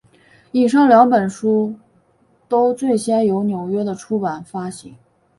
[0.51, 1.75] 以上两本书
[2.47, 4.95] 都最先由纽约的出版发行。